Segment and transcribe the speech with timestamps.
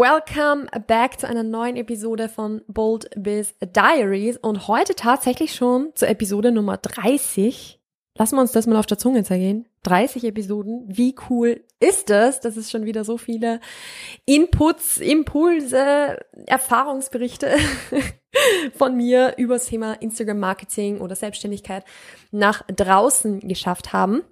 [0.00, 6.08] Welcome back zu einer neuen Episode von Bold Biz Diaries und heute tatsächlich schon zur
[6.08, 7.78] Episode Nummer 30.
[8.16, 9.68] Lassen wir uns das mal auf der Zunge zergehen.
[9.82, 10.86] 30 Episoden.
[10.86, 12.40] Wie cool ist das?
[12.40, 13.60] Das ist schon wieder so viele
[14.24, 17.58] Inputs, Impulse, Erfahrungsberichte
[18.72, 21.84] von mir über das Thema Instagram Marketing oder Selbstständigkeit
[22.30, 24.22] nach draußen geschafft haben.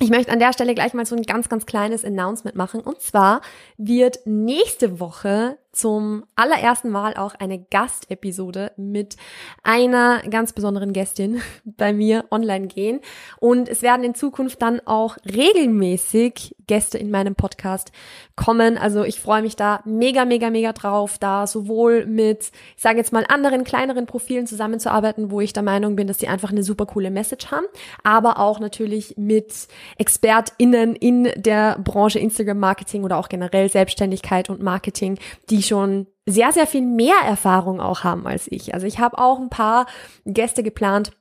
[0.00, 2.80] Ich möchte an der Stelle gleich mal so ein ganz, ganz kleines Announcement machen.
[2.80, 3.40] Und zwar
[3.76, 9.16] wird nächste Woche zum allerersten Mal auch eine Gastepisode mit
[9.62, 13.00] einer ganz besonderen Gästin bei mir online gehen.
[13.40, 17.92] Und es werden in Zukunft dann auch regelmäßig Gäste in meinem Podcast
[18.36, 18.78] kommen.
[18.78, 23.12] Also ich freue mich da mega, mega, mega drauf, da sowohl mit, ich sage jetzt
[23.12, 26.86] mal, anderen, kleineren Profilen zusammenzuarbeiten, wo ich der Meinung bin, dass die einfach eine super
[26.86, 27.66] coole Message haben,
[28.02, 34.62] aber auch natürlich mit ExpertInnen in der Branche Instagram Marketing oder auch generell Selbstständigkeit und
[34.62, 35.18] Marketing,
[35.50, 38.74] die schon sehr, sehr viel mehr Erfahrung auch haben als ich.
[38.74, 39.86] Also ich habe auch ein paar
[40.24, 41.12] Gäste geplant,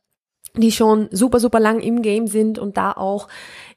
[0.55, 3.27] die schon super, super lang im Game sind und da auch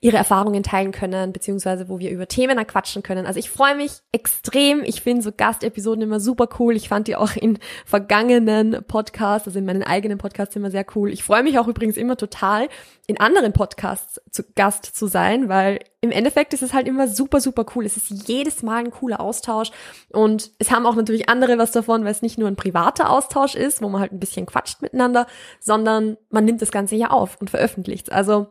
[0.01, 3.25] ihre Erfahrungen teilen können, beziehungsweise wo wir über Themen quatschen können.
[3.25, 4.83] Also ich freue mich extrem.
[4.85, 6.77] Ich finde so Gastepisoden immer super cool.
[6.77, 11.11] Ich fand die auch in vergangenen Podcasts, also in meinen eigenen Podcasts immer sehr cool.
[11.11, 12.69] Ich freue mich auch übrigens immer total,
[13.07, 17.41] in anderen Podcasts zu Gast zu sein, weil im Endeffekt ist es halt immer super,
[17.41, 17.85] super cool.
[17.87, 19.71] Es ist jedes Mal ein cooler Austausch
[20.13, 23.55] und es haben auch natürlich andere was davon, weil es nicht nur ein privater Austausch
[23.55, 25.27] ist, wo man halt ein bisschen quatscht miteinander,
[25.61, 28.13] sondern man nimmt das Ganze ja auf und veröffentlicht.
[28.13, 28.49] Also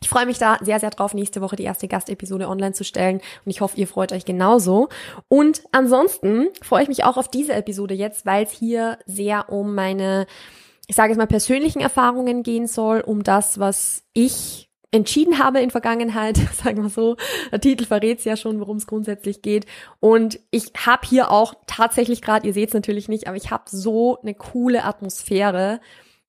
[0.00, 3.16] ich freue mich da sehr, sehr drauf, nächste Woche die erste Gastepisode online zu stellen
[3.16, 4.88] und ich hoffe, ihr freut euch genauso.
[5.28, 9.74] Und ansonsten freue ich mich auch auf diese Episode jetzt, weil es hier sehr um
[9.74, 10.26] meine,
[10.86, 15.70] ich sage es mal, persönlichen Erfahrungen gehen soll, um das, was ich entschieden habe in
[15.70, 17.16] Vergangenheit, sagen wir so.
[17.50, 19.66] Der Titel verrät ja schon, worum es grundsätzlich geht.
[20.00, 23.64] Und ich habe hier auch tatsächlich gerade, ihr seht es natürlich nicht, aber ich habe
[23.66, 25.80] so eine coole Atmosphäre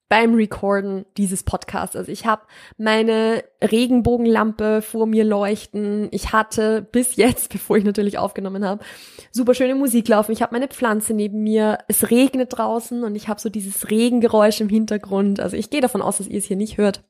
[0.09, 1.95] beim Recorden dieses Podcasts.
[1.95, 2.43] Also ich habe
[2.77, 6.07] meine Regenbogenlampe vor mir leuchten.
[6.11, 8.83] Ich hatte bis jetzt, bevor ich natürlich aufgenommen habe,
[9.31, 10.31] super schöne Musik laufen.
[10.31, 11.79] Ich habe meine Pflanze neben mir.
[11.87, 15.39] Es regnet draußen und ich habe so dieses Regengeräusch im Hintergrund.
[15.39, 17.03] Also ich gehe davon aus, dass ihr es hier nicht hört.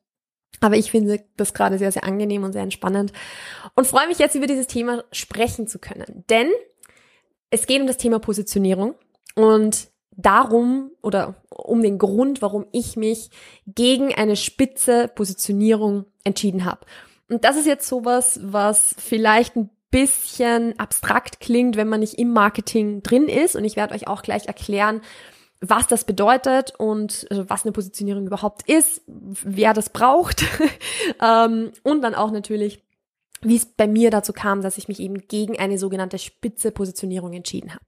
[0.60, 3.12] Aber ich finde das gerade sehr, sehr angenehm und sehr entspannend
[3.76, 6.24] und freue mich jetzt über dieses Thema sprechen zu können.
[6.30, 6.48] Denn
[7.50, 8.94] es geht um das Thema Positionierung
[9.36, 9.88] und
[10.18, 13.30] darum oder um den Grund, warum ich mich
[13.66, 16.84] gegen eine spitze Positionierung entschieden habe.
[17.30, 22.32] Und das ist jetzt sowas, was vielleicht ein bisschen abstrakt klingt, wenn man nicht im
[22.32, 23.56] Marketing drin ist.
[23.56, 25.00] Und ich werde euch auch gleich erklären,
[25.60, 30.44] was das bedeutet und also was eine Positionierung überhaupt ist, wer das braucht
[31.22, 32.84] ähm, und dann auch natürlich,
[33.40, 37.32] wie es bei mir dazu kam, dass ich mich eben gegen eine sogenannte spitze Positionierung
[37.32, 37.84] entschieden habe.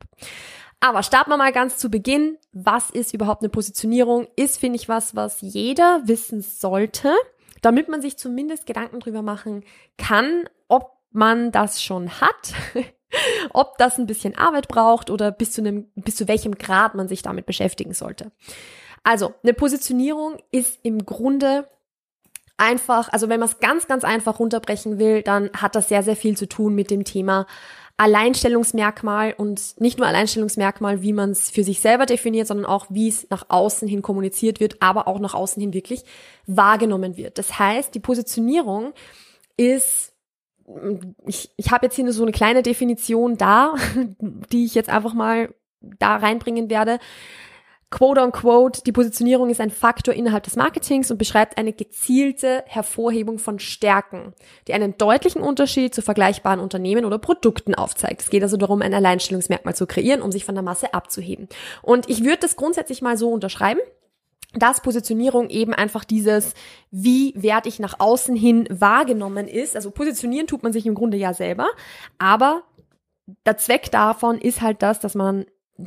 [0.81, 2.39] Aber starten wir mal ganz zu Beginn.
[2.53, 4.27] Was ist überhaupt eine Positionierung?
[4.37, 7.13] Ist, finde ich, was, was jeder wissen sollte,
[7.61, 9.63] damit man sich zumindest Gedanken drüber machen
[9.99, 12.55] kann, ob man das schon hat,
[13.53, 17.09] ob das ein bisschen Arbeit braucht oder bis zu einem, bis zu welchem Grad man
[17.09, 18.33] sich damit beschäftigen sollte.
[19.03, 21.69] Also, eine Positionierung ist im Grunde
[22.57, 26.17] einfach, also wenn man es ganz, ganz einfach runterbrechen will, dann hat das sehr, sehr
[26.17, 27.47] viel zu tun mit dem Thema
[28.01, 33.09] Alleinstellungsmerkmal und nicht nur Alleinstellungsmerkmal, wie man es für sich selber definiert, sondern auch, wie
[33.09, 36.05] es nach außen hin kommuniziert wird, aber auch nach außen hin wirklich
[36.47, 37.37] wahrgenommen wird.
[37.37, 38.95] Das heißt, die Positionierung
[39.59, 40.15] ist,
[41.27, 43.75] ich, ich habe jetzt hier nur so eine kleine Definition da,
[44.51, 47.01] die ich jetzt einfach mal da reinbringen werde.
[47.91, 53.39] Quote unquote, die Positionierung ist ein Faktor innerhalb des Marketings und beschreibt eine gezielte Hervorhebung
[53.39, 54.33] von Stärken,
[54.69, 58.23] die einen deutlichen Unterschied zu vergleichbaren Unternehmen oder Produkten aufzeigt.
[58.23, 61.49] Es geht also darum, ein Alleinstellungsmerkmal zu kreieren, um sich von der Masse abzuheben.
[61.83, 63.81] Und ich würde das grundsätzlich mal so unterschreiben
[64.55, 66.55] dass Positionierung eben einfach dieses,
[66.91, 69.77] wie werde ich nach außen hin wahrgenommen ist.
[69.77, 71.69] Also positionieren tut man sich im Grunde ja selber,
[72.19, 72.65] aber
[73.47, 75.47] der Zweck davon ist halt das, dass man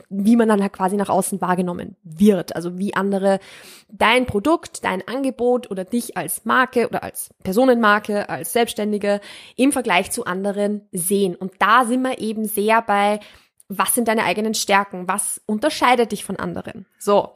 [0.09, 2.55] wie man dann halt quasi nach außen wahrgenommen wird.
[2.55, 3.39] Also wie andere
[3.89, 9.21] dein Produkt, dein Angebot oder dich als Marke oder als Personenmarke, als Selbstständige
[9.55, 11.35] im Vergleich zu anderen sehen.
[11.35, 13.19] Und da sind wir eben sehr bei,
[13.67, 15.07] was sind deine eigenen Stärken?
[15.07, 16.85] Was unterscheidet dich von anderen?
[16.99, 17.33] So.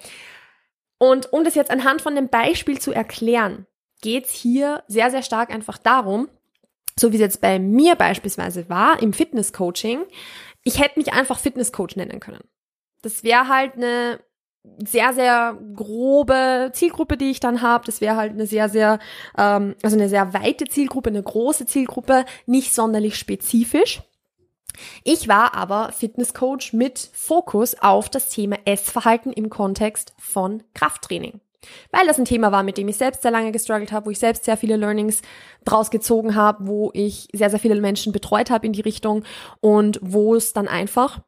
[0.98, 3.68] Und um das jetzt anhand von dem Beispiel zu erklären,
[4.01, 6.30] geht's hier sehr, sehr stark einfach darum,
[7.00, 10.00] so wie es jetzt bei mir beispielsweise war im Fitnesscoaching,
[10.67, 12.43] ich hätte mich einfach Fitnesscoach nennen können.
[13.01, 14.19] Das wäre halt eine
[14.83, 17.85] sehr, sehr grobe Zielgruppe, die ich dann habe.
[17.85, 18.99] Das wäre halt eine sehr, sehr,
[19.37, 24.01] ähm, also eine sehr weite Zielgruppe, eine große Zielgruppe, nicht sonderlich spezifisch.
[25.05, 31.39] Ich war aber Fitnesscoach mit Fokus auf das Thema Essverhalten im Kontext von Krafttraining.
[31.92, 34.19] Weil das ein Thema war, mit dem ich selbst sehr lange gestruggelt habe, wo ich
[34.19, 35.21] selbst sehr viele Learnings
[35.65, 39.24] draus gezogen habe, wo ich sehr, sehr viele Menschen betreut habe in die Richtung
[39.59, 41.19] und wo es dann einfach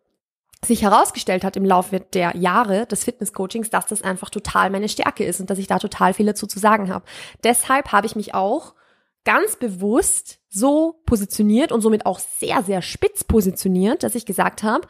[0.63, 5.23] sich herausgestellt hat im Laufe der Jahre des Fitnesscoachings, dass das einfach total meine Stärke
[5.23, 7.05] ist und dass ich da total viel dazu zu sagen habe.
[7.43, 8.75] Deshalb habe ich mich auch
[9.23, 14.87] ganz bewusst so positioniert und somit auch sehr, sehr spitz positioniert, dass ich gesagt habe,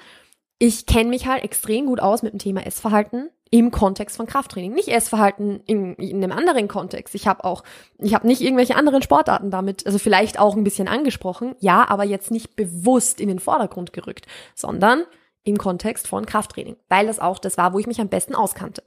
[0.58, 4.74] ich kenne mich halt extrem gut aus mit dem Thema Essverhalten im Kontext von Krafttraining.
[4.74, 7.16] Nicht Essverhalten in, in einem anderen Kontext.
[7.16, 7.64] Ich habe auch,
[7.98, 12.04] ich habe nicht irgendwelche anderen Sportarten damit, also vielleicht auch ein bisschen angesprochen, ja, aber
[12.04, 15.04] jetzt nicht bewusst in den Vordergrund gerückt, sondern
[15.44, 18.84] im Kontext von Krafttraining, weil das auch das war, wo ich mich am besten auskannte.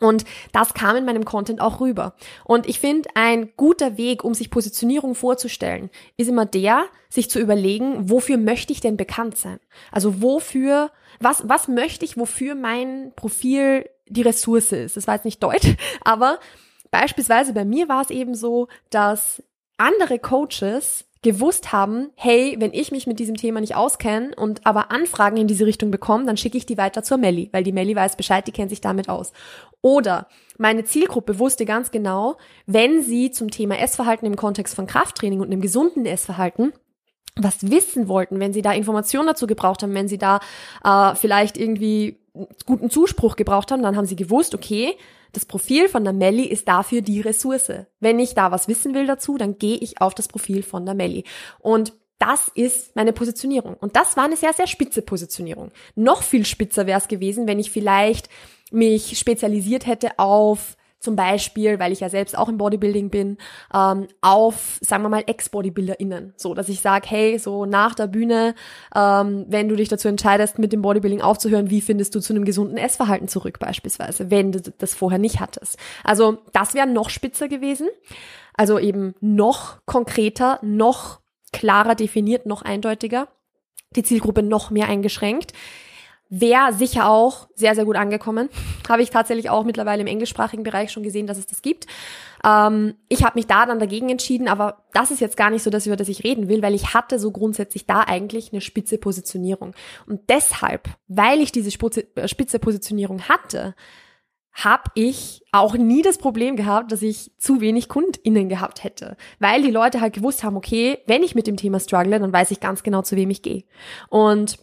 [0.00, 2.14] Und das kam in meinem Content auch rüber.
[2.44, 7.38] Und ich finde, ein guter Weg, um sich Positionierung vorzustellen, ist immer der, sich zu
[7.38, 9.60] überlegen, wofür möchte ich denn bekannt sein?
[9.92, 14.96] Also wofür, was, was möchte ich, wofür mein Profil die Ressource ist?
[14.96, 16.38] Das war jetzt nicht Deutsch, aber
[16.90, 19.42] beispielsweise bei mir war es eben so, dass
[19.76, 24.92] andere Coaches gewusst haben, hey, wenn ich mich mit diesem Thema nicht auskenne und aber
[24.92, 27.96] Anfragen in diese Richtung bekomme, dann schicke ich die weiter zur Melli, weil die Melli
[27.96, 29.32] weiß Bescheid, die kennt sich damit aus.
[29.80, 32.36] Oder meine Zielgruppe wusste ganz genau,
[32.66, 36.72] wenn sie zum Thema Essverhalten im Kontext von Krafttraining und einem gesunden Essverhalten
[37.36, 40.38] was wissen wollten, wenn sie da Informationen dazu gebraucht haben, wenn sie da
[40.84, 42.20] äh, vielleicht irgendwie
[42.64, 44.96] guten Zuspruch gebraucht haben, dann haben sie gewusst, okay,
[45.34, 47.72] das Profil von der Melli ist dafür die Ressource.
[48.00, 50.94] Wenn ich da was wissen will dazu, dann gehe ich auf das Profil von der
[50.94, 51.24] Melli.
[51.58, 53.74] Und das ist meine Positionierung.
[53.74, 55.72] Und das war eine sehr, sehr spitze Positionierung.
[55.94, 58.28] Noch viel spitzer wäre es gewesen, wenn ich vielleicht
[58.70, 63.38] mich spezialisiert hätte auf zum Beispiel, weil ich ja selbst auch im Bodybuilding bin,
[63.72, 66.34] ähm, auf, sagen wir mal, Ex-BodybuilderInnen.
[66.36, 68.54] So, dass ich sage, hey, so nach der Bühne,
[68.94, 72.44] ähm, wenn du dich dazu entscheidest, mit dem Bodybuilding aufzuhören, wie findest du zu einem
[72.44, 75.78] gesunden Essverhalten zurück beispielsweise, wenn du das vorher nicht hattest.
[76.02, 77.88] Also das wäre noch spitzer gewesen.
[78.56, 81.20] Also eben noch konkreter, noch
[81.52, 83.28] klarer definiert, noch eindeutiger.
[83.96, 85.52] Die Zielgruppe noch mehr eingeschränkt.
[86.36, 88.48] Wäre sicher auch sehr, sehr gut angekommen.
[88.88, 91.86] Habe ich tatsächlich auch mittlerweile im englischsprachigen Bereich schon gesehen, dass es das gibt.
[92.44, 95.70] Ähm, ich habe mich da dann dagegen entschieden, aber das ist jetzt gar nicht so,
[95.70, 98.98] dass über das ich reden will, weil ich hatte so grundsätzlich da eigentlich eine spitze
[98.98, 99.76] Positionierung.
[100.08, 103.76] Und deshalb, weil ich diese äh, spitze Positionierung hatte,
[104.54, 109.16] habe ich auch nie das Problem gehabt, dass ich zu wenig KundInnen gehabt hätte.
[109.38, 112.50] Weil die Leute halt gewusst haben, okay, wenn ich mit dem Thema struggle, dann weiß
[112.52, 113.64] ich ganz genau, zu wem ich gehe.
[114.10, 114.58] Und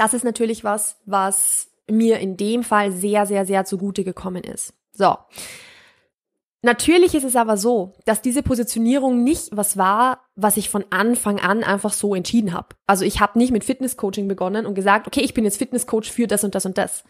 [0.00, 4.72] das ist natürlich was, was mir in dem Fall sehr, sehr, sehr zugute gekommen ist.
[4.92, 5.14] So.
[6.62, 11.38] Natürlich ist es aber so, dass diese Positionierung nicht was war, was ich von Anfang
[11.38, 12.68] an einfach so entschieden habe.
[12.86, 16.26] Also ich habe nicht mit Fitnesscoaching begonnen und gesagt, okay, ich bin jetzt Fitnesscoach für
[16.26, 17.04] das und das und das.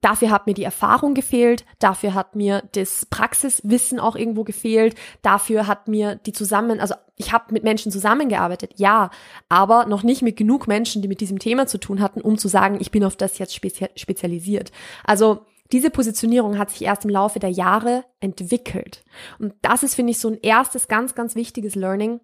[0.00, 5.66] Dafür hat mir die Erfahrung gefehlt, dafür hat mir das Praxiswissen auch irgendwo gefehlt, dafür
[5.66, 9.10] hat mir die zusammen, also ich habe mit Menschen zusammengearbeitet, ja,
[9.48, 12.48] aber noch nicht mit genug Menschen, die mit diesem Thema zu tun hatten, um zu
[12.48, 14.70] sagen, ich bin auf das jetzt spezialisiert.
[15.04, 19.02] Also diese Positionierung hat sich erst im Laufe der Jahre entwickelt.
[19.38, 22.20] Und das ist, finde ich, so ein erstes ganz, ganz wichtiges Learning,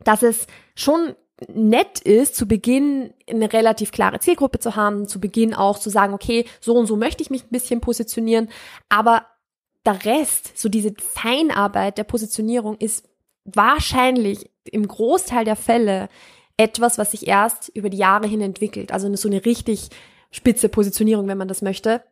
[0.00, 1.14] dass es schon
[1.48, 6.14] nett ist, zu Beginn eine relativ klare Zielgruppe zu haben, zu Beginn auch zu sagen,
[6.14, 8.48] okay, so und so möchte ich mich ein bisschen positionieren,
[8.88, 9.26] aber
[9.84, 13.08] der Rest, so diese Feinarbeit der Positionierung ist
[13.44, 16.08] wahrscheinlich im Großteil der Fälle
[16.56, 18.92] etwas, was sich erst über die Jahre hin entwickelt.
[18.92, 19.90] Also so eine richtig
[20.30, 22.02] spitze Positionierung, wenn man das möchte.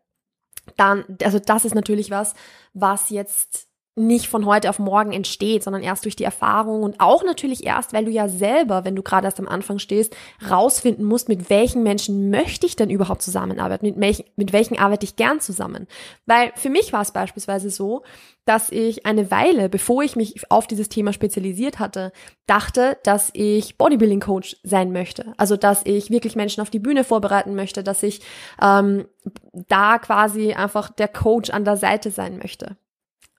[0.76, 2.34] dann, also das ist natürlich was,
[2.74, 7.24] was jetzt nicht von heute auf morgen entsteht, sondern erst durch die Erfahrung und auch
[7.24, 10.16] natürlich erst, weil du ja selber, wenn du gerade erst am Anfang stehst,
[10.48, 15.04] rausfinden musst, mit welchen Menschen möchte ich denn überhaupt zusammenarbeiten, mit welchen, mit welchen arbeite
[15.04, 15.86] ich gern zusammen.
[16.24, 18.02] Weil für mich war es beispielsweise so,
[18.46, 22.12] dass ich eine Weile, bevor ich mich auf dieses Thema spezialisiert hatte,
[22.46, 25.34] dachte, dass ich Bodybuilding Coach sein möchte.
[25.36, 28.22] Also dass ich wirklich Menschen auf die Bühne vorbereiten möchte, dass ich
[28.60, 29.06] ähm,
[29.52, 32.76] da quasi einfach der Coach an der Seite sein möchte.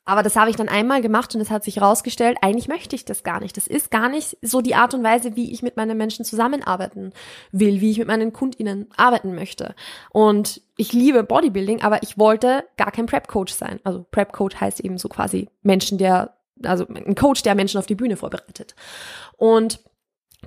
[0.05, 3.05] Aber das habe ich dann einmal gemacht und es hat sich herausgestellt, eigentlich möchte ich
[3.05, 3.55] das gar nicht.
[3.55, 7.13] Das ist gar nicht so die Art und Weise, wie ich mit meinen Menschen zusammenarbeiten
[7.51, 9.75] will, wie ich mit meinen KundInnen arbeiten möchte.
[10.11, 13.79] Und ich liebe Bodybuilding, aber ich wollte gar kein Prep-Coach sein.
[13.85, 16.33] Also Prep-Coach heißt eben so quasi Menschen, der,
[16.63, 18.75] also ein Coach, der Menschen auf die Bühne vorbereitet.
[19.37, 19.79] Und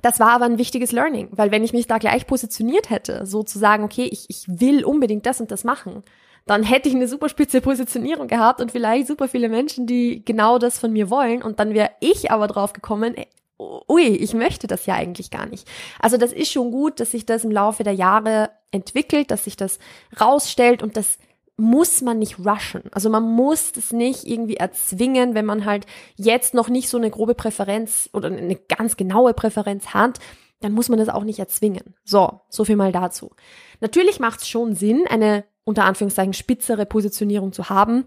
[0.03, 3.41] das war aber ein wichtiges Learning, weil wenn ich mich da gleich positioniert hätte, so
[3.41, 6.03] zu sagen, okay, ich, ich will unbedingt das und das machen,
[6.47, 10.57] dann hätte ich eine super spitze Positionierung gehabt und vielleicht super viele Menschen, die genau
[10.57, 11.43] das von mir wollen.
[11.43, 13.15] Und dann wäre ich aber drauf gekommen,
[13.59, 15.67] ui, ich möchte das ja eigentlich gar nicht.
[15.99, 19.55] Also das ist schon gut, dass sich das im Laufe der Jahre entwickelt, dass sich
[19.55, 19.79] das
[20.19, 21.17] rausstellt und das
[21.57, 22.83] muss man nicht rushen.
[22.91, 27.09] Also man muss das nicht irgendwie erzwingen, wenn man halt jetzt noch nicht so eine
[27.09, 30.19] grobe Präferenz oder eine ganz genaue Präferenz hat,
[30.61, 31.95] dann muss man das auch nicht erzwingen.
[32.03, 33.31] So, so viel mal dazu.
[33.79, 38.05] Natürlich macht es schon Sinn, eine unter Anführungszeichen spitzere Positionierung zu haben,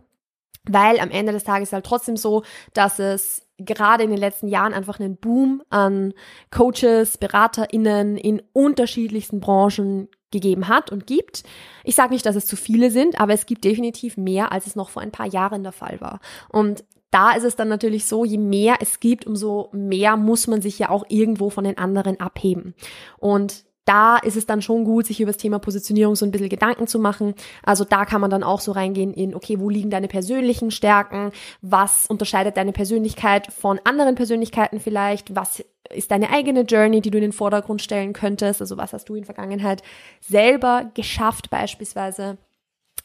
[0.64, 4.73] weil am Ende des Tages halt trotzdem so, dass es gerade in den letzten Jahren
[4.73, 6.14] einfach einen Boom an
[6.50, 11.43] Coaches, BeraterInnen in unterschiedlichsten Branchen gegeben hat und gibt.
[11.85, 14.76] Ich sage nicht, dass es zu viele sind, aber es gibt definitiv mehr, als es
[14.76, 16.21] noch vor ein paar Jahren der Fall war.
[16.49, 20.62] Und da ist es dann natürlich so, je mehr es gibt, umso mehr muss man
[20.62, 22.75] sich ja auch irgendwo von den anderen abheben.
[23.19, 26.49] Und da ist es dann schon gut, sich über das Thema Positionierung so ein bisschen
[26.49, 27.35] Gedanken zu machen.
[27.64, 31.32] Also da kann man dann auch so reingehen in, okay, wo liegen deine persönlichen Stärken?
[31.61, 35.35] Was unterscheidet deine Persönlichkeit von anderen Persönlichkeiten vielleicht?
[35.35, 38.61] Was ist deine eigene Journey, die du in den Vordergrund stellen könntest?
[38.61, 39.82] Also was hast du in Vergangenheit
[40.20, 42.38] selber geschafft beispielsweise?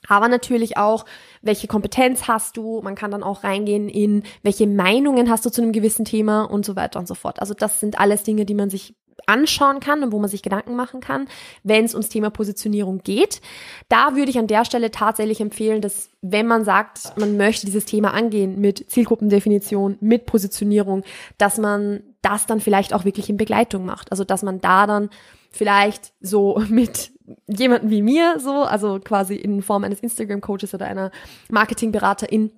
[0.07, 1.05] Aber natürlich auch,
[1.41, 2.81] welche Kompetenz hast du?
[2.83, 6.63] Man kann dann auch reingehen in, welche Meinungen hast du zu einem gewissen Thema und
[6.63, 7.39] so weiter und so fort.
[7.39, 8.93] Also das sind alles Dinge, die man sich
[9.27, 11.27] anschauen kann und wo man sich Gedanken machen kann,
[11.63, 13.41] wenn es ums Thema Positionierung geht.
[13.89, 17.85] Da würde ich an der Stelle tatsächlich empfehlen, dass wenn man sagt, man möchte dieses
[17.85, 21.03] Thema angehen mit Zielgruppendefinition, mit Positionierung,
[21.37, 24.11] dass man das dann vielleicht auch wirklich in Begleitung macht.
[24.11, 25.09] Also dass man da dann
[25.51, 27.11] vielleicht so mit
[27.47, 31.11] jemanden wie mir so, also quasi in Form eines Instagram-Coaches oder einer
[31.49, 32.51] Marketingberaterin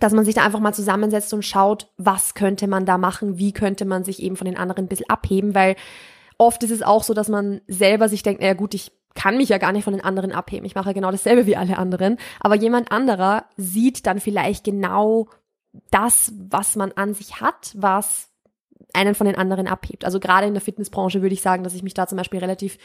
[0.00, 3.52] dass man sich da einfach mal zusammensetzt und schaut, was könnte man da machen, wie
[3.52, 5.76] könnte man sich eben von den anderen ein bisschen abheben, weil
[6.38, 9.48] oft ist es auch so, dass man selber sich denkt, naja gut, ich kann mich
[9.48, 10.66] ja gar nicht von den anderen abheben.
[10.66, 12.18] Ich mache genau dasselbe wie alle anderen.
[12.40, 15.28] Aber jemand anderer sieht dann vielleicht genau
[15.90, 18.30] das, was man an sich hat, was
[18.92, 20.04] einen von den anderen abhebt.
[20.04, 22.78] Also gerade in der Fitnessbranche würde ich sagen, dass ich mich da zum Beispiel relativ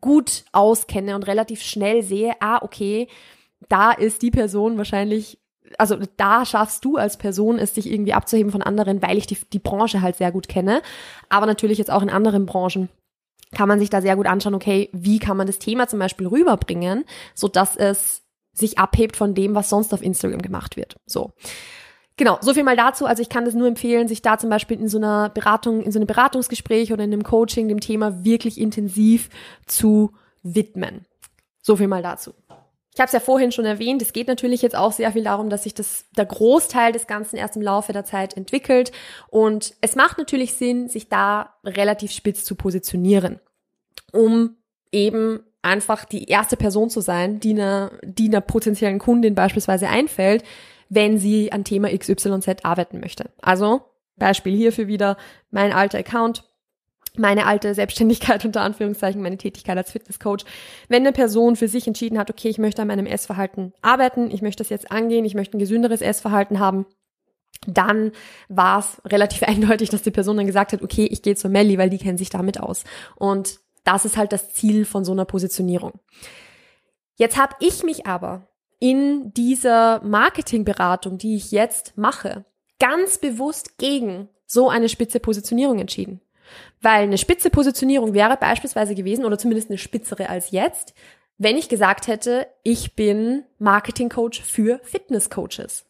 [0.00, 3.08] gut auskenne und relativ schnell sehe, ah, okay,
[3.68, 5.38] da ist die Person wahrscheinlich
[5.78, 9.38] also da schaffst du als Person es, dich irgendwie abzuheben von anderen, weil ich die,
[9.52, 10.82] die Branche halt sehr gut kenne.
[11.28, 12.88] Aber natürlich jetzt auch in anderen Branchen
[13.54, 16.26] kann man sich da sehr gut anschauen, okay, wie kann man das Thema zum Beispiel
[16.26, 17.04] rüberbringen,
[17.34, 20.96] so dass es sich abhebt von dem, was sonst auf Instagram gemacht wird.
[21.06, 21.32] So.
[22.16, 23.04] Genau, so viel mal dazu.
[23.04, 25.92] Also ich kann das nur empfehlen, sich da zum Beispiel in so einer Beratung, in
[25.92, 29.28] so einem Beratungsgespräch oder in einem Coaching dem Thema wirklich intensiv
[29.66, 31.04] zu widmen.
[31.60, 32.32] So viel mal dazu.
[32.96, 35.50] Ich habe es ja vorhin schon erwähnt, es geht natürlich jetzt auch sehr viel darum,
[35.50, 38.90] dass sich das, der Großteil des Ganzen erst im Laufe der Zeit entwickelt.
[39.28, 43.38] Und es macht natürlich Sinn, sich da relativ spitz zu positionieren,
[44.12, 44.56] um
[44.92, 50.42] eben einfach die erste Person zu sein, die einer, die einer potenziellen Kundin beispielsweise einfällt,
[50.88, 53.28] wenn sie an Thema XYZ arbeiten möchte.
[53.42, 53.82] Also
[54.16, 55.18] Beispiel hierfür wieder
[55.50, 56.44] mein alter Account
[57.18, 60.44] meine alte Selbstständigkeit unter Anführungszeichen, meine Tätigkeit als Fitnesscoach.
[60.88, 64.42] Wenn eine Person für sich entschieden hat, okay, ich möchte an meinem Essverhalten arbeiten, ich
[64.42, 66.86] möchte das jetzt angehen, ich möchte ein gesünderes Essverhalten haben,
[67.66, 68.12] dann
[68.48, 71.78] war es relativ eindeutig, dass die Person dann gesagt hat, okay, ich gehe zur Melli,
[71.78, 72.84] weil die kennen sich damit aus.
[73.16, 76.00] Und das ist halt das Ziel von so einer Positionierung.
[77.14, 82.44] Jetzt habe ich mich aber in dieser Marketingberatung, die ich jetzt mache,
[82.78, 86.20] ganz bewusst gegen so eine spitze Positionierung entschieden.
[86.80, 90.94] Weil eine spitze Positionierung wäre beispielsweise gewesen, oder zumindest eine spitzere als jetzt,
[91.38, 95.84] wenn ich gesagt hätte, ich bin Marketingcoach für Fitnesscoaches.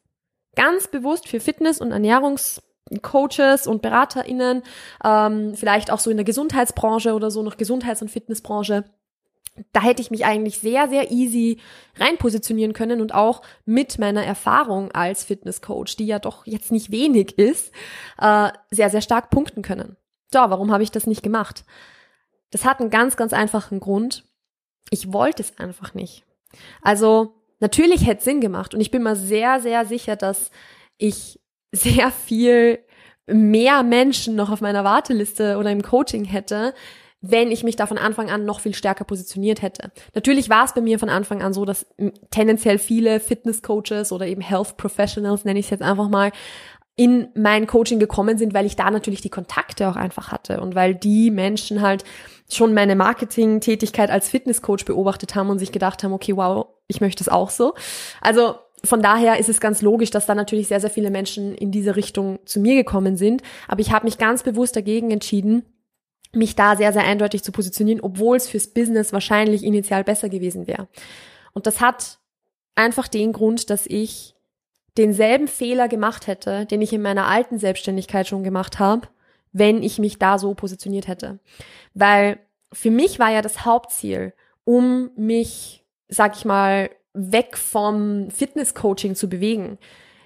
[0.56, 4.62] Ganz bewusst für Fitness- und Ernährungscoaches und BeraterInnen,
[5.04, 8.84] ähm, vielleicht auch so in der Gesundheitsbranche oder so, noch Gesundheits- und Fitnessbranche.
[9.72, 11.60] da hätte ich mich eigentlich sehr, sehr easy
[11.98, 16.90] rein positionieren können und auch mit meiner Erfahrung als Fitnesscoach, die ja doch jetzt nicht
[16.90, 17.72] wenig ist,
[18.18, 19.96] äh, sehr, sehr stark punkten können.
[20.32, 21.64] So, warum habe ich das nicht gemacht?
[22.50, 24.24] Das hat einen ganz, ganz einfachen Grund.
[24.90, 26.24] Ich wollte es einfach nicht.
[26.82, 30.50] Also natürlich hätte es Sinn gemacht und ich bin mir sehr, sehr sicher, dass
[30.98, 31.40] ich
[31.72, 32.78] sehr viel
[33.26, 36.74] mehr Menschen noch auf meiner Warteliste oder im Coaching hätte,
[37.20, 39.90] wenn ich mich da von Anfang an noch viel stärker positioniert hätte.
[40.14, 41.86] Natürlich war es bei mir von Anfang an so, dass
[42.30, 46.30] tendenziell viele Fitness-Coaches oder eben Health Professionals, nenne ich es jetzt einfach mal,
[46.96, 50.74] in mein Coaching gekommen sind, weil ich da natürlich die Kontakte auch einfach hatte und
[50.74, 52.04] weil die Menschen halt
[52.50, 57.22] schon meine Marketing-Tätigkeit als Fitnesscoach beobachtet haben und sich gedacht haben, okay, wow, ich möchte
[57.22, 57.74] es auch so.
[58.22, 61.70] Also von daher ist es ganz logisch, dass da natürlich sehr, sehr viele Menschen in
[61.70, 63.42] diese Richtung zu mir gekommen sind.
[63.68, 65.64] Aber ich habe mich ganz bewusst dagegen entschieden,
[66.32, 70.66] mich da sehr, sehr eindeutig zu positionieren, obwohl es fürs Business wahrscheinlich initial besser gewesen
[70.66, 70.88] wäre.
[71.52, 72.18] Und das hat
[72.74, 74.35] einfach den Grund, dass ich
[74.98, 79.08] denselben Fehler gemacht hätte, den ich in meiner alten Selbstständigkeit schon gemacht habe,
[79.52, 81.38] wenn ich mich da so positioniert hätte.
[81.94, 82.38] Weil
[82.72, 84.32] für mich war ja das Hauptziel,
[84.64, 89.78] um mich, sag ich mal, weg vom Fitness-Coaching zu bewegen.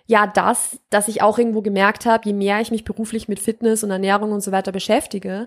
[0.07, 3.85] Ja, das, dass ich auch irgendwo gemerkt habe, je mehr ich mich beruflich mit Fitness
[3.85, 5.47] und Ernährung und so weiter beschäftige,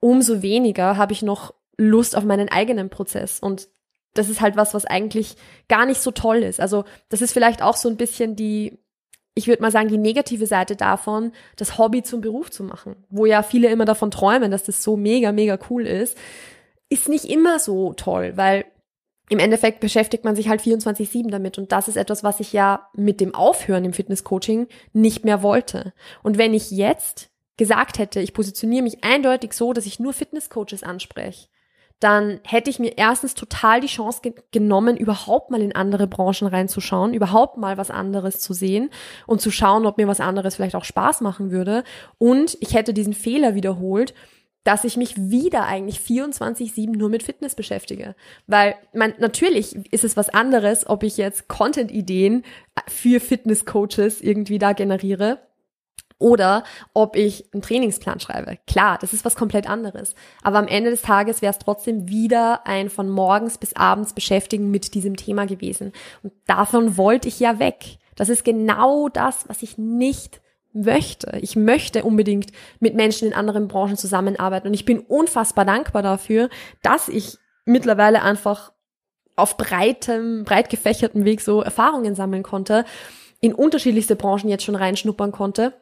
[0.00, 3.40] umso weniger habe ich noch Lust auf meinen eigenen Prozess.
[3.40, 3.68] Und
[4.14, 5.36] das ist halt was, was eigentlich
[5.68, 6.60] gar nicht so toll ist.
[6.60, 8.78] Also das ist vielleicht auch so ein bisschen die,
[9.34, 13.26] ich würde mal sagen, die negative Seite davon, das Hobby zum Beruf zu machen, wo
[13.26, 16.18] ja viele immer davon träumen, dass das so mega, mega cool ist,
[16.88, 18.66] ist nicht immer so toll, weil
[19.30, 22.88] im Endeffekt beschäftigt man sich halt 24-7 damit und das ist etwas, was ich ja
[22.92, 25.94] mit dem Aufhören im Fitnesscoaching nicht mehr wollte.
[26.22, 30.82] Und wenn ich jetzt gesagt hätte, ich positioniere mich eindeutig so, dass ich nur Fitnesscoaches
[30.82, 31.48] anspreche,
[32.02, 36.48] dann hätte ich mir erstens total die Chance ge genommen, überhaupt mal in andere Branchen
[36.48, 38.90] reinzuschauen, überhaupt mal was anderes zu sehen
[39.26, 41.84] und zu schauen, ob mir was anderes vielleicht auch Spaß machen würde.
[42.18, 44.14] Und ich hätte diesen Fehler wiederholt,
[44.64, 48.14] dass ich mich wieder eigentlich 24-7 nur mit Fitness beschäftige.
[48.46, 52.44] Weil man, natürlich ist es was anderes, ob ich jetzt Content-Ideen
[52.88, 55.38] für Fitness-Coaches irgendwie da generiere
[56.22, 56.62] oder
[56.94, 58.58] ob ich einen Trainingsplan schreibe.
[58.66, 60.14] Klar, das ist was komplett anderes.
[60.42, 64.70] Aber am Ende des Tages wäre es trotzdem wieder ein von morgens bis abends beschäftigen
[64.70, 65.92] mit diesem Thema gewesen.
[66.22, 67.98] Und davon wollte ich ja weg.
[68.14, 70.40] Das ist genau das, was ich nicht
[70.72, 71.38] möchte.
[71.42, 74.68] Ich möchte unbedingt mit Menschen in anderen Branchen zusammenarbeiten.
[74.68, 76.48] Und ich bin unfassbar dankbar dafür,
[76.82, 78.72] dass ich mittlerweile einfach
[79.34, 82.84] auf breitem, breit gefächertem Weg so Erfahrungen sammeln konnte,
[83.40, 85.74] in unterschiedlichste Branchen jetzt schon reinschnuppern konnte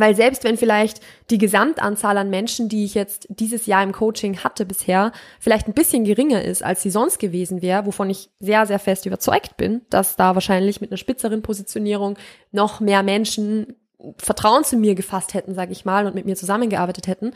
[0.00, 4.38] weil selbst wenn vielleicht die Gesamtanzahl an Menschen, die ich jetzt dieses Jahr im Coaching
[4.38, 8.66] hatte bisher, vielleicht ein bisschen geringer ist, als sie sonst gewesen wäre, wovon ich sehr,
[8.66, 12.18] sehr fest überzeugt bin, dass da wahrscheinlich mit einer spitzeren Positionierung
[12.50, 13.76] noch mehr Menschen
[14.16, 17.34] Vertrauen zu mir gefasst hätten, sage ich mal, und mit mir zusammengearbeitet hätten,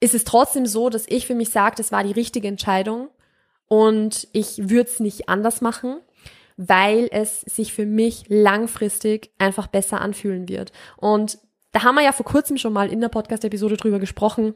[0.00, 3.08] ist es trotzdem so, dass ich für mich sage, das war die richtige Entscheidung
[3.68, 5.98] und ich würde es nicht anders machen
[6.56, 10.72] weil es sich für mich langfristig einfach besser anfühlen wird.
[10.96, 11.38] Und
[11.72, 14.54] da haben wir ja vor kurzem schon mal in der Podcast-Episode drüber gesprochen,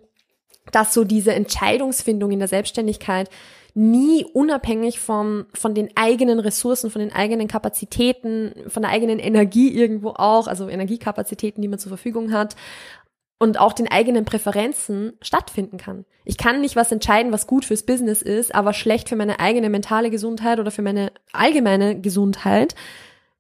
[0.73, 3.31] dass so diese Entscheidungsfindung in der Selbstständigkeit
[3.75, 9.71] nie unabhängig von, von den eigenen Ressourcen, von den eigenen Kapazitäten, von der eigenen Energie
[9.71, 12.57] irgendwo auch, also Energiekapazitäten, die man zur Verfügung hat,
[13.39, 16.07] und auch den eigenen Präferenzen stattfinden kann.
[16.25, 19.69] Ich kann nicht was entscheiden, was gut fürs Business ist, aber schlecht für meine eigene
[19.69, 22.75] mentale Gesundheit oder für meine allgemeine Gesundheit,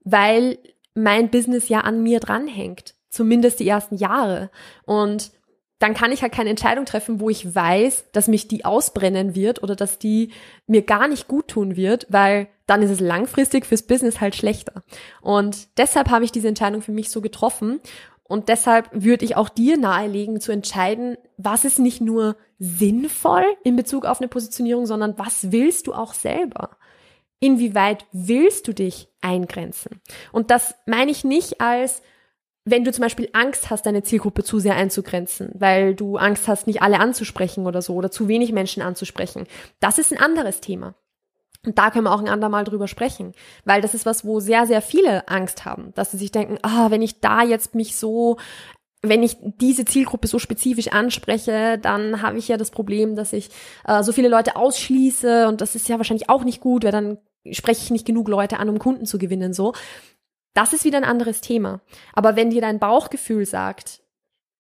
[0.05, 0.59] weil
[0.95, 2.96] mein Business ja an mir dranhängt.
[3.09, 4.51] Zumindest die ersten Jahre.
[4.85, 5.33] Und
[5.79, 9.63] dann kann ich halt keine Entscheidung treffen, wo ich weiß, dass mich die ausbrennen wird
[9.63, 10.31] oder dass die
[10.67, 14.83] mir gar nicht gut tun wird, weil dann ist es langfristig fürs Business halt schlechter.
[15.21, 17.81] Und deshalb habe ich diese Entscheidung für mich so getroffen
[18.29, 23.77] und deshalb würde ich auch dir nahelegen zu entscheiden, was ist nicht nur sinnvoll in
[23.77, 26.77] Bezug auf eine Positionierung, sondern was willst du auch selber?
[27.39, 30.01] Inwieweit willst du dich eingrenzen?
[30.33, 32.03] Und das meine ich nicht als,
[32.69, 36.67] wenn du zum Beispiel Angst hast, deine Zielgruppe zu sehr einzugrenzen, weil du Angst hast,
[36.67, 39.47] nicht alle anzusprechen oder so oder zu wenig Menschen anzusprechen.
[39.79, 40.97] Das ist ein anderes Thema.
[41.65, 44.67] Und da können wir auch ein andermal drüber sprechen, weil das ist was, wo sehr,
[44.67, 48.37] sehr viele Angst haben, dass sie sich denken, ah, wenn ich da jetzt mich so,
[49.01, 53.51] wenn ich diese Zielgruppe so spezifisch anspreche, dann habe ich ja das Problem, dass ich
[53.87, 57.19] äh, so viele Leute ausschließe und das ist ja wahrscheinlich auch nicht gut, weil dann
[57.53, 59.73] spreche ich nicht genug Leute an, um Kunden zu gewinnen, so.
[60.57, 61.81] Das ist wieder ein anderes Thema.
[62.15, 64.01] Aber wenn dir dein Bauchgefühl sagt,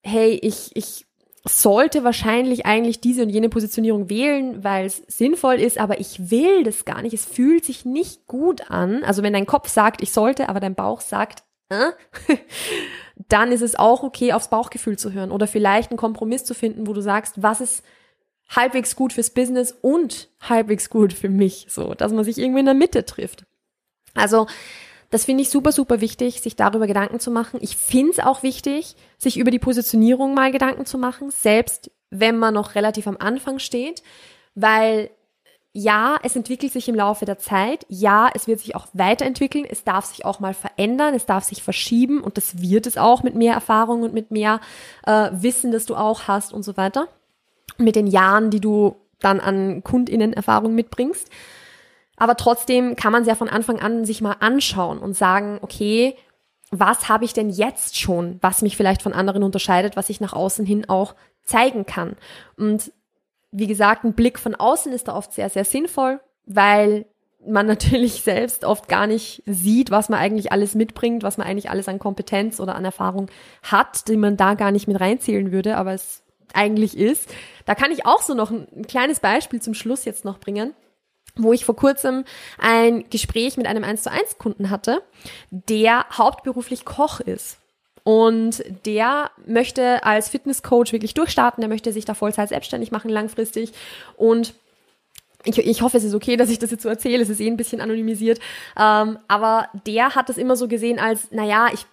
[0.02, 1.06] hey, ich, ich
[1.44, 6.64] sollte wahrscheinlich eigentlich diese und jene Positionierung wählen, weil es sinnvoll ist, aber ich will
[6.64, 7.14] das gar nicht.
[7.14, 9.04] Es fühlt sich nicht gut an.
[9.04, 11.92] Also wenn dein Kopf sagt, ich sollte, aber dein Bauch sagt, äh,
[13.28, 16.86] dann ist es auch okay, aufs Bauchgefühl zu hören oder vielleicht einen Kompromiss zu finden,
[16.86, 17.82] wo du sagst, was ist
[18.50, 22.66] halbwegs gut fürs Business und halbwegs gut für mich, so, dass man sich irgendwie in
[22.66, 23.46] der Mitte trifft.
[24.14, 24.46] Also
[25.10, 27.60] das finde ich super, super wichtig, sich darüber Gedanken zu machen.
[27.62, 32.38] Ich finde es auch wichtig, sich über die Positionierung mal Gedanken zu machen, selbst wenn
[32.38, 34.02] man noch relativ am Anfang steht,
[34.54, 35.10] weil
[35.78, 37.84] ja, es entwickelt sich im Laufe der Zeit.
[37.90, 39.66] Ja, es wird sich auch weiterentwickeln.
[39.68, 41.12] Es darf sich auch mal verändern.
[41.12, 42.22] Es darf sich verschieben.
[42.22, 44.60] Und das wird es auch mit mehr Erfahrung und mit mehr
[45.04, 47.08] äh, Wissen, das du auch hast und so weiter.
[47.76, 51.28] Mit den Jahren, die du dann an KundInnen-Erfahrung mitbringst.
[52.16, 56.16] Aber trotzdem kann man es ja von Anfang an sich mal anschauen und sagen, okay,
[56.70, 60.32] was habe ich denn jetzt schon, was mich vielleicht von anderen unterscheidet, was ich nach
[60.32, 62.16] außen hin auch zeigen kann.
[62.56, 62.92] Und
[63.52, 67.06] wie gesagt, ein Blick von außen ist da oft sehr, sehr sinnvoll, weil
[67.46, 71.70] man natürlich selbst oft gar nicht sieht, was man eigentlich alles mitbringt, was man eigentlich
[71.70, 73.30] alles an Kompetenz oder an Erfahrung
[73.62, 77.28] hat, die man da gar nicht mit reinzählen würde, aber es eigentlich ist.
[77.64, 80.74] Da kann ich auch so noch ein, ein kleines Beispiel zum Schluss jetzt noch bringen
[81.36, 82.24] wo ich vor kurzem
[82.58, 85.02] ein Gespräch mit einem 1 zu 1 Kunden hatte,
[85.50, 87.58] der hauptberuflich Koch ist.
[88.04, 93.72] Und der möchte als Fitnesscoach wirklich durchstarten, der möchte sich da Vollzeit selbstständig machen langfristig
[94.16, 94.54] und
[95.46, 97.22] ich, ich hoffe, es ist okay, dass ich das jetzt so erzähle.
[97.22, 98.40] Es ist eh ein bisschen anonymisiert.
[98.76, 101.86] Ähm, aber der hat das immer so gesehen als, naja, ich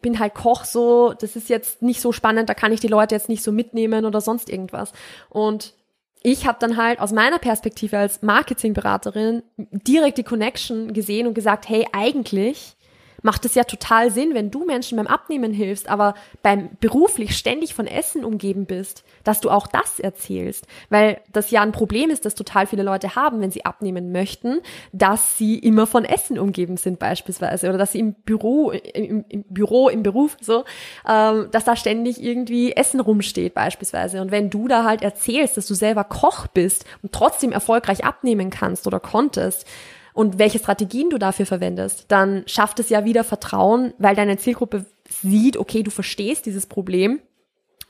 [0.00, 3.14] bin halt Koch so, das ist jetzt nicht so spannend, da kann ich die Leute
[3.14, 4.92] jetzt nicht so mitnehmen oder sonst irgendwas.
[5.28, 5.74] Und
[6.22, 11.68] ich habe dann halt aus meiner Perspektive als Marketingberaterin direkt die Connection gesehen und gesagt,
[11.68, 12.76] hey, eigentlich
[13.22, 17.74] macht es ja total Sinn, wenn du Menschen beim Abnehmen hilfst, aber beim beruflich ständig
[17.74, 20.66] von Essen umgeben bist, dass du auch das erzählst.
[20.88, 24.60] Weil das ja ein Problem ist, das total viele Leute haben, wenn sie abnehmen möchten,
[24.92, 29.44] dass sie immer von Essen umgeben sind beispielsweise oder dass sie im Büro, im, im
[29.44, 30.64] Büro, im Beruf so,
[31.08, 34.20] ähm, dass da ständig irgendwie Essen rumsteht beispielsweise.
[34.20, 38.50] Und wenn du da halt erzählst, dass du selber Koch bist und trotzdem erfolgreich abnehmen
[38.50, 39.66] kannst oder konntest,
[40.14, 44.86] und welche Strategien du dafür verwendest, dann schafft es ja wieder Vertrauen, weil deine Zielgruppe
[45.08, 47.20] sieht, okay, du verstehst dieses Problem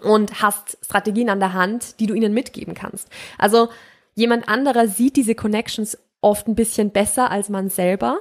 [0.02, 3.08] und hast Strategien an der Hand, die du ihnen mitgeben kannst.
[3.38, 3.68] Also
[4.14, 8.18] jemand anderer sieht diese Connections oft ein bisschen besser als man selber.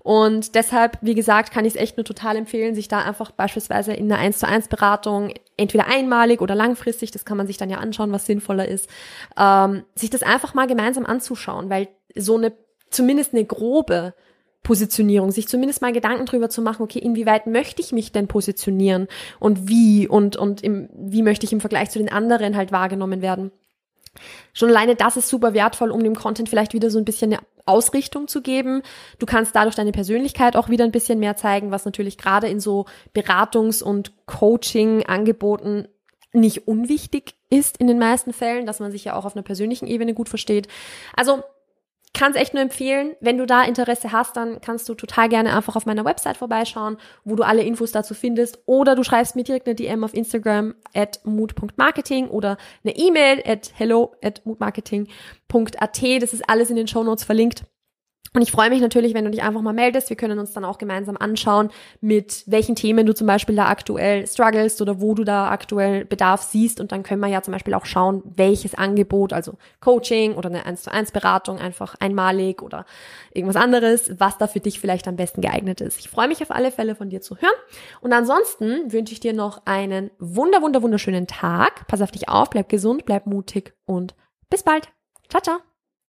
[0.00, 3.92] Und deshalb, wie gesagt, kann ich es echt nur total empfehlen, sich da einfach beispielsweise
[3.92, 7.70] in einer 1 zu 1 Beratung, entweder einmalig oder langfristig, das kann man sich dann
[7.70, 8.88] ja anschauen, was sinnvoller ist,
[9.36, 12.52] ähm, sich das einfach mal gemeinsam anzuschauen, weil so eine
[12.92, 14.14] zumindest eine grobe
[14.62, 19.08] Positionierung, sich zumindest mal Gedanken drüber zu machen, okay, inwieweit möchte ich mich denn positionieren
[19.40, 23.22] und wie und, und im, wie möchte ich im Vergleich zu den anderen halt wahrgenommen
[23.22, 23.50] werden.
[24.52, 27.42] Schon alleine das ist super wertvoll, um dem Content vielleicht wieder so ein bisschen eine
[27.64, 28.82] Ausrichtung zu geben.
[29.18, 32.60] Du kannst dadurch deine Persönlichkeit auch wieder ein bisschen mehr zeigen, was natürlich gerade in
[32.60, 35.88] so Beratungs- und Coaching-Angeboten
[36.32, 39.86] nicht unwichtig ist in den meisten Fällen, dass man sich ja auch auf einer persönlichen
[39.86, 40.68] Ebene gut versteht.
[41.14, 41.42] Also
[42.14, 43.16] kann es echt nur empfehlen.
[43.20, 46.98] Wenn du da Interesse hast, dann kannst du total gerne einfach auf meiner Website vorbeischauen,
[47.24, 48.58] wo du alle Infos dazu findest.
[48.66, 53.72] Oder du schreibst mir direkt eine DM auf Instagram at mood.marketing oder eine E-Mail at
[53.74, 56.22] hello at moodmarketing.at.
[56.22, 57.64] Das ist alles in den Show Notes verlinkt.
[58.34, 60.08] Und ich freue mich natürlich, wenn du dich einfach mal meldest.
[60.08, 64.26] Wir können uns dann auch gemeinsam anschauen, mit welchen Themen du zum Beispiel da aktuell
[64.26, 66.80] strugglest oder wo du da aktuell Bedarf siehst.
[66.80, 70.64] Und dann können wir ja zum Beispiel auch schauen, welches Angebot, also Coaching oder eine
[70.64, 72.86] 1 zu 1 Beratung, einfach einmalig oder
[73.34, 75.98] irgendwas anderes, was da für dich vielleicht am besten geeignet ist.
[75.98, 77.52] Ich freue mich auf alle Fälle von dir zu hören.
[78.00, 81.86] Und ansonsten wünsche ich dir noch einen wunder, wunder, wunderschönen Tag.
[81.86, 84.14] Pass auf dich auf, bleib gesund, bleib mutig und
[84.48, 84.88] bis bald.
[85.28, 85.71] Ciao, ciao.